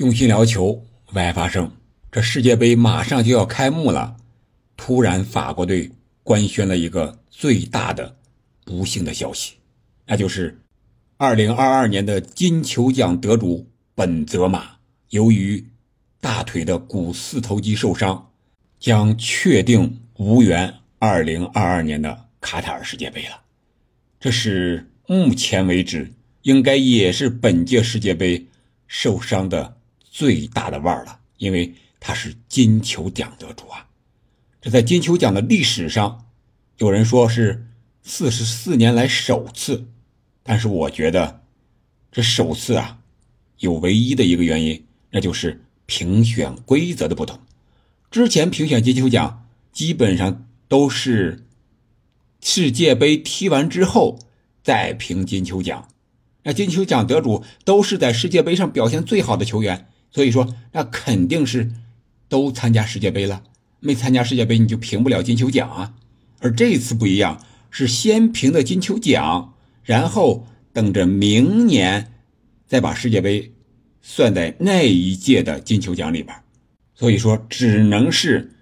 [0.00, 1.70] 用心聊球，为爱发生。
[2.10, 4.16] 这世界杯马上就要开幕了，
[4.74, 5.90] 突然法国队
[6.22, 8.16] 官宣了一个最大的
[8.64, 9.56] 不幸的消息，
[10.06, 10.58] 那就是
[11.18, 14.70] 2022年的金球奖得主本泽马
[15.10, 15.62] 由于
[16.18, 18.30] 大腿的股四头肌受伤，
[18.78, 23.38] 将确定无缘2022年的卡塔尔世界杯了。
[24.18, 26.10] 这是目前为止
[26.40, 28.46] 应该也是本届世界杯
[28.86, 29.76] 受伤的。
[30.10, 33.86] 最大的腕了，因为他是金球奖得主啊！
[34.60, 36.26] 这在金球奖的历史上，
[36.78, 37.68] 有人说是
[38.02, 39.86] 四十四年来首次，
[40.42, 41.42] 但是我觉得
[42.10, 42.98] 这首次啊，
[43.60, 47.38] 有唯一的一个原因，那就是评选规则的不同。
[48.10, 51.46] 之前评选金球奖基本上都是
[52.40, 54.18] 世界杯踢完之后
[54.62, 55.88] 再评金球奖，
[56.42, 59.86] 那金球奖得主都是在世界杯上表现最好的球员。
[60.10, 61.70] 所以说，那肯定是
[62.28, 63.42] 都参加世界杯了，
[63.78, 65.94] 没参加世界杯你就评不了金球奖啊。
[66.40, 72.12] 而这次不一样，是先评的金球奖，然后等着明年
[72.66, 73.52] 再把世界杯
[74.00, 76.34] 算在那一届的金球奖里边。
[76.94, 78.52] 所以说，只能是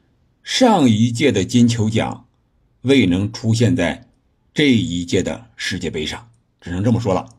[0.43, 2.27] 上一届的金球奖
[2.83, 4.07] 未能出现在
[4.53, 6.29] 这一届的世界杯上，
[6.61, 7.38] 只能这么说了。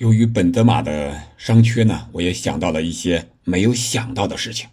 [0.00, 4.66] 由于本泽马的伤缺呢，我也想到了一些没有想到的事情。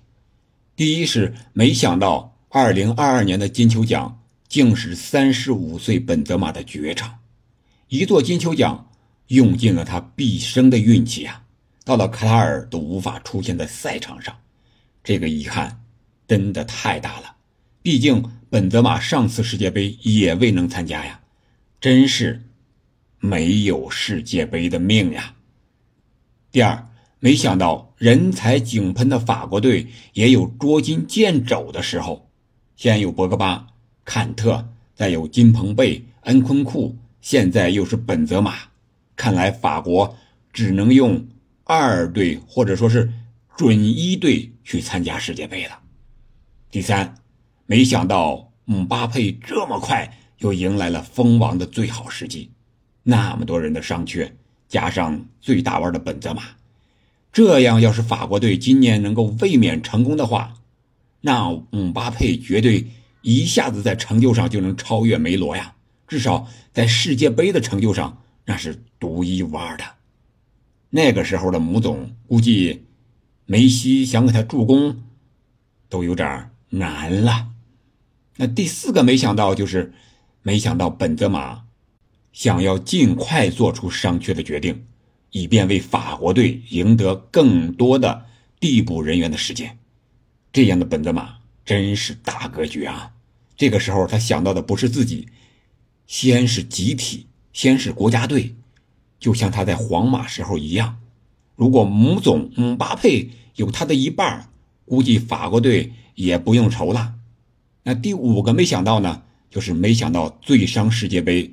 [0.74, 7.20] 第一是没想到2022年的金球奖竟是35岁本泽马的绝唱，
[7.90, 8.90] 一座金球奖
[9.28, 11.44] 用尽了他毕生的运气啊，
[11.84, 14.34] 到了卡塔尔都无法出现在赛场上，
[15.04, 15.84] 这个遗憾
[16.26, 17.36] 真的太大了。
[17.82, 21.20] 毕竟本泽马上次世界杯也未能参加呀，
[21.82, 22.44] 真是。
[23.20, 25.36] 没有世界杯的命呀！
[26.52, 26.88] 第二，
[27.20, 32.30] 没想到人才井喷的法国队也有捉襟见肘的时候。
[32.76, 33.68] 先有博格巴、
[34.06, 38.56] 坎特，再有金彭贝、恩昆库，现在又是本泽马。
[39.16, 40.16] 看来法国
[40.54, 41.28] 只能用
[41.64, 43.12] 二队或者说是
[43.56, 45.80] 准一队去参加世界杯了。
[46.70, 47.16] 第三，
[47.66, 52.52] 没想到姆巴佩这么快又迎来了封王的最好时机。
[53.10, 54.36] 那么多人的伤缺，
[54.68, 56.44] 加上最大腕的本泽马，
[57.32, 60.56] 这样要是法国队今年能够卫冕成功的话，
[61.22, 62.86] 那姆巴佩绝对
[63.22, 65.76] 一下子在成就上就能超越梅罗呀！
[66.06, 69.86] 至少在世界杯的成就上，那是独一无二的。
[70.90, 72.84] 那个时候的姆总估计，
[73.46, 75.02] 梅西想给他助攻，
[75.88, 77.48] 都有点难了。
[78.36, 79.94] 那第四个没想到就是，
[80.42, 81.67] 没想到本泽马。
[82.32, 84.86] 想要尽快做出商榷的决定，
[85.32, 88.26] 以便为法国队赢得更多的
[88.60, 89.78] 递补人员的时间。
[90.54, 93.12] 这样的本泽马真是大格局啊！
[93.56, 95.28] 这个时候他想到的不是自己，
[96.06, 98.56] 先是集体，先是国家队，
[99.20, 101.00] 就像他在皇马时候一样。
[101.56, 104.50] 如果姆总姆巴佩有他的一半，
[104.86, 107.16] 估计法国队也不用愁了。
[107.84, 111.52] 那第五个没想到呢，就是没想到最伤世界杯。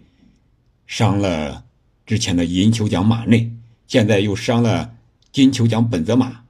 [0.87, 1.65] 伤了
[2.07, 3.53] 之前的银球奖马内，
[3.87, 4.95] 现在又伤了
[5.33, 6.43] 金球奖本泽马。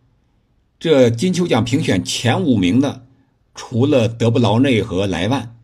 [0.78, 3.06] 这金球奖评选前五名的，
[3.54, 5.56] 除了德布劳内和莱万，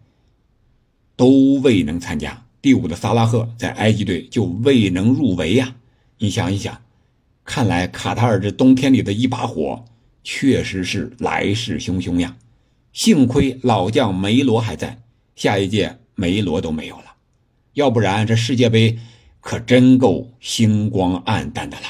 [1.17, 2.47] 都未能参加。
[2.63, 5.77] 第五的萨拉赫在埃及队就未能入围呀。
[6.19, 6.83] 你想一想，
[7.45, 9.85] 看来卡塔尔这冬天里的一把火，
[10.23, 12.37] 确实是来势汹汹呀。
[12.93, 15.03] 幸亏老将梅罗还在，
[15.37, 17.10] 下一届梅罗都没有了。
[17.75, 18.99] 要不然这世界杯
[19.41, 21.87] 可真够星光暗淡的了。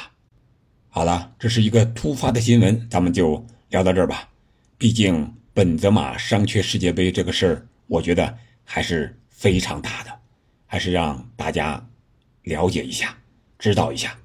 [0.89, 4.29] 好了，这是一个突发的新闻，咱们就聊到这儿吧。
[4.77, 10.11] 毕竟本泽马伤缺世界杯这个事儿，我觉得还是非常大的，
[10.67, 11.85] 还是让大家
[12.43, 13.17] 了解一下、
[13.59, 14.17] 知道一下。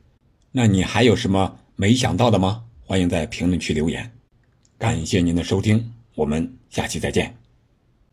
[0.51, 2.63] 那你还有什么没想到的吗？
[2.81, 4.11] 欢迎在评论区留言。
[4.78, 7.45] 感谢您的收听，我们下期再见。